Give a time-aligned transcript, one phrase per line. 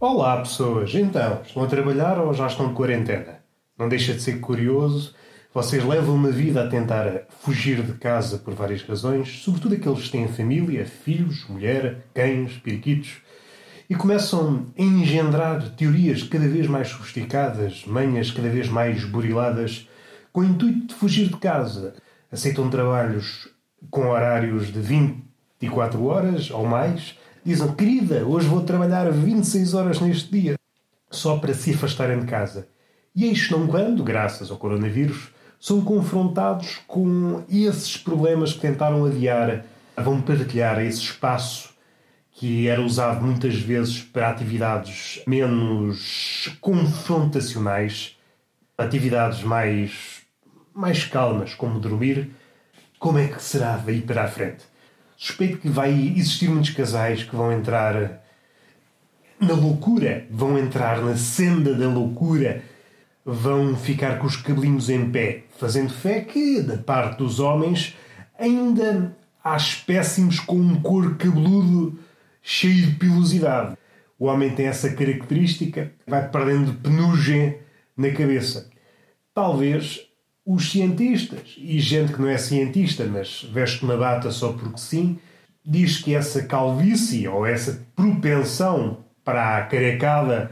[0.00, 0.92] Olá, pessoas.
[0.92, 3.38] Então, estão a trabalhar ou já estão de quarentena?
[3.78, 5.14] Não deixa de ser curioso.
[5.54, 10.10] Vocês levam uma vida a tentar fugir de casa por várias razões, sobretudo aqueles que
[10.10, 13.18] têm família, filhos, mulher, cães, periquitos,
[13.88, 19.88] e começam a engendrar teorias cada vez mais sofisticadas, manhas cada vez mais buriladas,
[20.32, 21.94] com o intuito de fugir de casa.
[22.32, 23.48] Aceitam trabalhos
[23.90, 30.32] com horários de 24 horas ou mais Dizem, querida, hoje vou trabalhar 26 horas neste
[30.32, 30.54] dia,
[31.10, 32.66] só para se afastarem de casa.
[33.14, 35.28] E eis não quando, graças ao coronavírus,
[35.60, 39.62] são confrontados com esses problemas que tentaram adiar,
[39.94, 41.74] vão partilhar esse espaço
[42.30, 48.16] que era usado muitas vezes para atividades menos confrontacionais,
[48.78, 50.22] atividades mais,
[50.74, 52.30] mais calmas, como dormir.
[52.98, 54.64] Como é que será daí para a frente?
[55.16, 58.22] Suspeito que vai existir muitos casais que vão entrar
[59.40, 62.62] na loucura, vão entrar na senda da loucura,
[63.24, 67.96] vão ficar com os cabelinhos em pé, fazendo fé que, da parte dos homens,
[68.38, 71.98] ainda há espécimes com um couro cabeludo
[72.42, 73.76] cheio de pilosidade.
[74.18, 77.58] O homem tem essa característica, vai perdendo penugem
[77.96, 78.70] na cabeça.
[79.34, 80.06] Talvez
[80.46, 85.18] os cientistas e gente que não é cientista, mas veste uma bata só porque sim,
[85.64, 90.50] diz que essa calvície ou essa propensão para a carecada,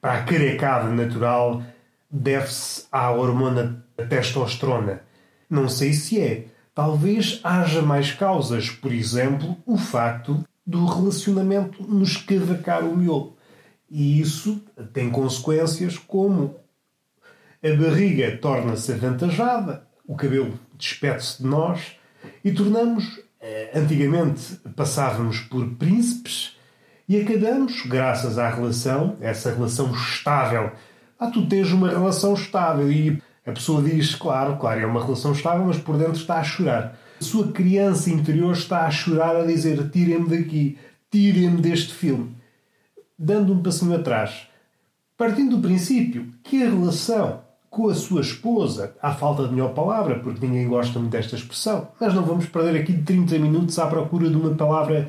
[0.00, 1.62] para a carecada natural,
[2.08, 5.02] deve-se à hormona testosterona.
[5.50, 6.46] Não sei se é.
[6.74, 13.36] Talvez haja mais causas, por exemplo, o facto do relacionamento nos cavacar o miolo.
[13.90, 16.56] E isso tem consequências como
[17.62, 21.96] a barriga torna-se avantajada, o cabelo despede-se de nós
[22.44, 23.20] e tornamos.
[23.40, 26.56] Eh, antigamente passávamos por príncipes
[27.08, 30.72] e acabamos, graças à relação, essa relação estável.
[31.18, 35.32] Ah, tu tens uma relação estável e a pessoa diz, claro, claro, é uma relação
[35.32, 36.98] estável, mas por dentro está a chorar.
[37.20, 40.78] A sua criança interior está a chorar, a dizer: tirem-me daqui,
[41.10, 42.36] tirem-me deste filme.
[43.18, 44.48] Dando um passinho atrás,
[45.16, 47.40] partindo do princípio que a relação
[47.72, 51.88] com a sua esposa, à falta de melhor palavra, porque ninguém gosta muito desta expressão,
[51.98, 55.08] mas não vamos perder aqui 30 minutos à procura de uma palavra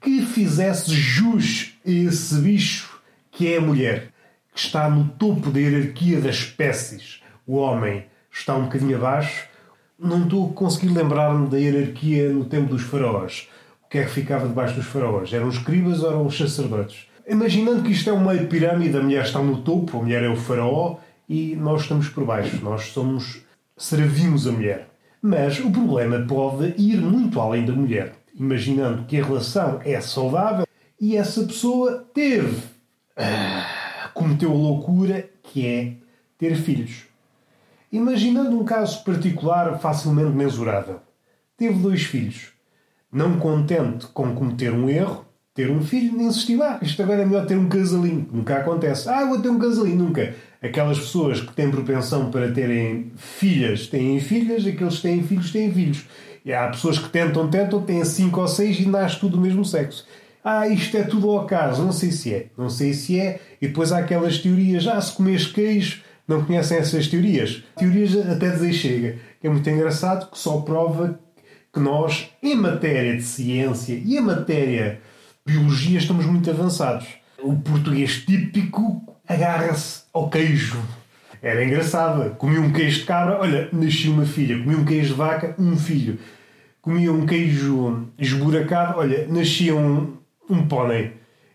[0.00, 2.98] que fizesse jus a esse bicho
[3.30, 4.08] que é a mulher,
[4.54, 7.20] que está no topo da hierarquia das espécies.
[7.46, 9.46] O homem está um bocadinho abaixo.
[9.98, 13.46] Não estou a conseguir lembrar-me da hierarquia no tempo dos faraós.
[13.84, 15.30] O que é que ficava debaixo dos faraós?
[15.34, 17.10] Eram os escribas ou eram os sacerdotes?
[17.28, 20.36] Imaginando que isto é uma pirâmide, a mulher está no topo, a mulher é o
[20.36, 20.96] faraó,
[21.30, 23.42] e nós estamos por baixo, nós somos
[23.76, 24.88] servimos a mulher.
[25.22, 30.66] Mas o problema pode ir muito além da mulher, imaginando que a relação é saudável
[31.00, 32.60] e essa pessoa teve,
[33.16, 35.92] ah, cometeu a loucura que é
[36.36, 37.04] ter filhos.
[37.92, 40.98] Imaginando um caso particular facilmente mensurável.
[41.56, 42.48] Teve dois filhos.
[43.12, 45.24] Não contente com cometer um erro,
[45.54, 48.28] ter um filho, nem insistiu, ah, isto agora é melhor ter um casalinho.
[48.32, 49.08] Nunca acontece.
[49.08, 49.96] Ah, vou ter um casalinho.
[49.96, 50.34] Nunca.
[50.62, 55.72] Aquelas pessoas que têm propensão para terem filhas têm filhas, aqueles que têm filhos têm
[55.72, 56.06] filhos.
[56.44, 59.64] E há pessoas que tentam, tentam, têm cinco ou seis e nasce tudo do mesmo
[59.64, 60.06] sexo.
[60.44, 61.82] Ah, isto é tudo ao acaso.
[61.82, 62.46] Não sei se é.
[62.56, 63.40] Não sei se é.
[63.60, 64.86] E depois há aquelas teorias.
[64.86, 66.02] Ah, se comes queijo.
[66.26, 67.62] Não conhecem essas teorias?
[67.76, 69.18] Teorias até dizer chega.
[69.42, 71.18] É muito engraçado que só prova
[71.72, 75.00] que nós, em matéria de ciência e em matéria
[75.44, 77.06] de biologia, estamos muito avançados.
[77.42, 80.82] O português típico agarra-se ao queijo.
[81.40, 82.34] Era engraçado.
[82.34, 84.58] Comia um queijo de cabra, olha, nascia uma filha.
[84.58, 86.18] Comia um queijo de vaca, um filho.
[86.82, 90.16] Comia um queijo esburacado, olha, nascia um,
[90.48, 91.12] um pônei.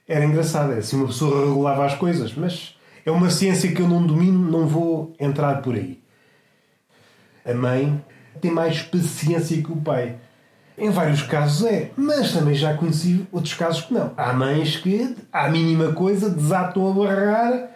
[0.08, 3.88] Era engraçado, era assim uma pessoa regulava as coisas, mas é uma ciência que eu
[3.88, 6.00] não domino, não vou entrar por aí.
[7.44, 8.02] A mãe
[8.40, 10.16] tem mais paciência que o pai.
[10.78, 14.12] Em vários casos é, mas também já conheci outros casos que não.
[14.18, 17.70] Há mães que, à mínima coisa, desatam a barrar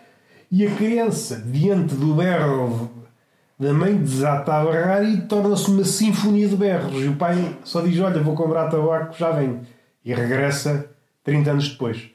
[0.52, 2.92] e a criança, diante do berro
[3.60, 7.04] da mãe, desata a barrar e torna-se uma sinfonia de berros.
[7.04, 9.62] E o pai só diz: Olha, vou comprar tabaco, já venho.
[10.04, 10.90] E regressa
[11.24, 12.10] 30 anos depois.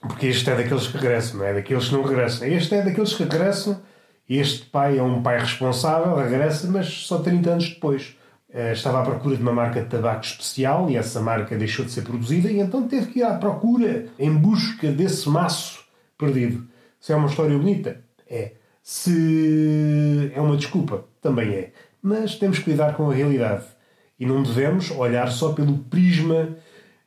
[0.00, 2.48] Porque este é daqueles que regressam, não é daqueles que não regressam.
[2.48, 3.80] Este é daqueles que regressam.
[4.28, 8.16] Este pai é um pai responsável, regressa, mas só 30 anos depois.
[8.52, 11.92] Eh, estava à procura de uma marca de tabaco especial e essa marca deixou de
[11.92, 15.84] ser produzida e então teve que ir à procura em busca desse maço
[16.18, 16.66] perdido.
[16.98, 18.52] Se é uma história bonita, é.
[18.82, 21.72] Se é uma desculpa, também é.
[22.02, 23.64] Mas temos que lidar com a realidade
[24.18, 26.56] e não devemos olhar só pelo prisma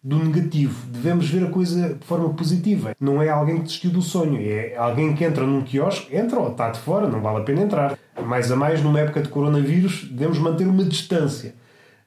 [0.04, 0.86] do negativo.
[0.88, 2.96] Devemos ver a coisa de forma positiva.
[3.00, 6.52] Não é alguém que desistiu do sonho, é alguém que entra num quiosque, entra ou
[6.52, 7.98] está de fora, não vale a pena entrar.
[8.26, 11.56] Mais a mais, numa época de coronavírus, devemos manter uma distância.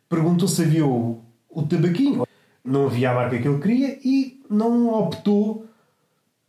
[0.09, 2.27] Perguntou se havia o, o tabaquinho.
[2.63, 5.67] Não havia a marca que ele queria e não optou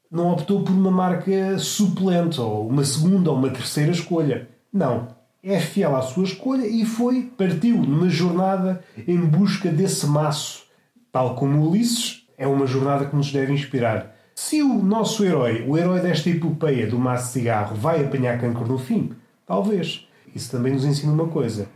[0.09, 4.47] não optou por uma marca suplente ou uma segunda ou uma terceira escolha.
[4.71, 5.15] Não.
[5.43, 10.66] É fiel à sua escolha e foi, partiu numa jornada em busca desse maço.
[11.11, 14.15] Tal como Ulisses, é uma jornada que nos deve inspirar.
[14.35, 18.67] Se o nosso herói, o herói desta epopeia do maço de cigarro, vai apanhar cancro
[18.67, 19.11] no fim,
[19.45, 20.07] talvez.
[20.35, 21.67] Isso também nos ensina uma coisa: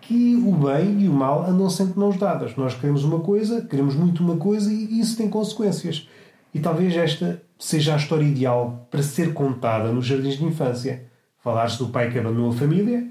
[0.00, 2.54] que o bem e o mal andam sempre mãos dadas.
[2.56, 6.08] Nós queremos uma coisa, queremos muito uma coisa e isso tem consequências.
[6.54, 11.04] E talvez esta seja a história ideal para ser contada nos jardins de infância.
[11.38, 13.06] Falar-se do pai que abandonou a família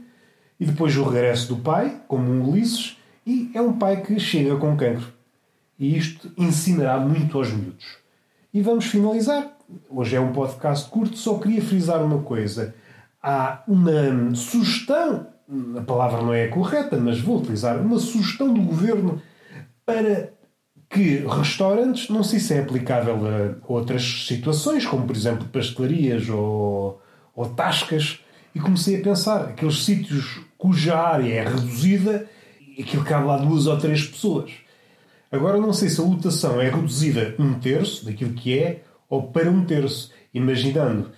[0.59, 4.55] e depois o regresso do pai, como um Ulisses, e é um pai que chega
[4.57, 5.18] com cancro.
[5.79, 7.97] E isto ensinará muito aos miúdos.
[8.53, 9.57] E vamos finalizar.
[9.89, 12.75] Hoje é um podcast curto, só queria frisar uma coisa.
[13.23, 15.27] Há uma sugestão,
[15.77, 19.21] a palavra não é correta, mas vou utilizar, uma sugestão do governo
[19.85, 20.33] para
[20.89, 26.99] que restaurantes, não sei se é aplicável a outras situações, como por exemplo pastelarias ou,
[27.35, 28.19] ou tascas,
[28.55, 32.27] e comecei a pensar, aqueles sítios cuja área é reduzida,
[32.79, 34.51] aquilo cabe lá duas ou três pessoas.
[35.31, 39.49] Agora não sei se a lotação é reduzida um terço daquilo que é, ou para
[39.49, 40.11] um terço.
[40.33, 41.11] Imaginando,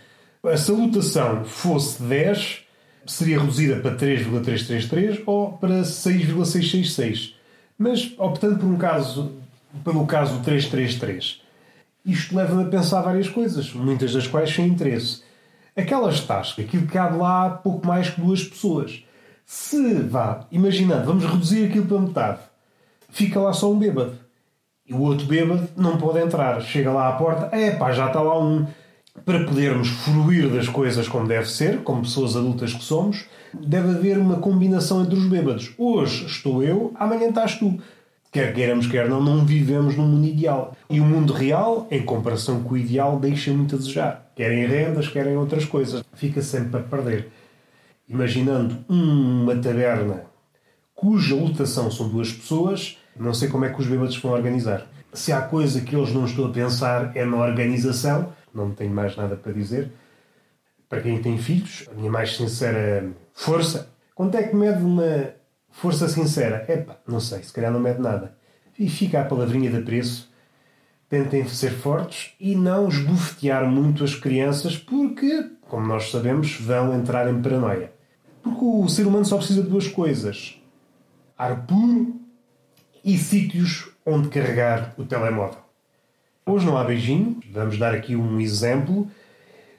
[0.57, 2.63] se a lotação fosse 10,
[3.05, 7.35] seria reduzida para 3,333 ou para 6,666.
[7.77, 9.31] Mas optando por um caso
[9.83, 11.41] pelo caso 333.
[12.05, 15.23] Isto leva-me a pensar várias coisas, muitas das quais sem interesse.
[15.75, 19.03] Aquelas tascas, aquilo que cabe lá pouco mais que duas pessoas.
[19.45, 22.39] Se, vá, imaginando, vamos reduzir aquilo para metade,
[23.11, 24.13] fica lá só um bêbado.
[24.87, 26.59] E o outro bêbado não pode entrar.
[26.61, 28.65] Chega lá à porta, é pá, já está lá um.
[29.25, 34.17] Para podermos fruir das coisas como deve ser, como pessoas adultas que somos, deve haver
[34.17, 35.73] uma combinação entre os bêbados.
[35.77, 37.77] Hoje estou eu, amanhã estás tu
[38.31, 40.75] quer queiramos, quer não, não vivemos num mundo ideal.
[40.89, 44.31] E o mundo real, em comparação com o ideal, deixa muito a desejar.
[44.33, 46.03] Querem rendas, querem outras coisas.
[46.13, 47.29] Fica sempre a perder.
[48.07, 50.31] Imaginando uma taberna
[50.95, 54.87] cuja lotação são duas pessoas, não sei como é que os bêbados vão organizar.
[55.13, 59.15] Se há coisa que eles não estão a pensar é na organização, não tenho mais
[59.15, 59.91] nada para dizer.
[60.87, 63.89] Para quem tem filhos, a minha mais sincera força.
[64.15, 65.33] Quanto é que mede uma
[65.71, 68.35] Força sincera, epá, não sei, se calhar não mede nada.
[68.77, 70.29] E fica a palavrinha de preço.
[71.09, 77.29] Tentem ser fortes e não esbofetear muito as crianças, porque, como nós sabemos, vão entrar
[77.29, 77.91] em paranoia.
[78.43, 80.61] Porque o ser humano só precisa de duas coisas:
[81.37, 82.15] ar puro
[83.03, 85.59] e sítios onde carregar o telemóvel.
[86.45, 89.07] Hoje não há beijinho, vamos dar aqui um exemplo,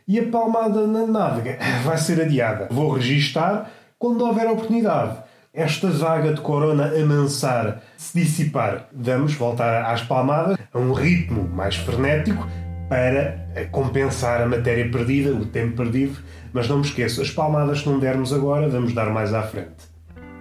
[0.06, 2.68] e a palmada na nádega vai ser adiada.
[2.70, 5.22] Vou registar quando houver oportunidade
[5.54, 11.76] esta vaga de corona amansar, se dissipar, vamos voltar às palmadas, a um ritmo mais
[11.76, 12.48] frenético
[12.88, 16.18] para compensar a matéria perdida, o tempo perdido.
[16.52, 19.90] Mas não me esqueça, as palmadas que não dermos agora, vamos dar mais à frente.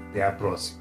[0.09, 0.80] Até à próxima.